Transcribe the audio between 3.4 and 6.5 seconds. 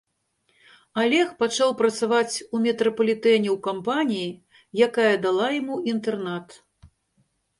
ў кампаніі, якая дала яму інтэрнат.